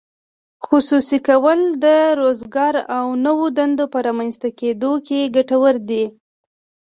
[0.67, 1.85] خصوصي کول د
[2.21, 6.05] روزګار او نوو دندو په رامینځته کیدو کې ګټور دي.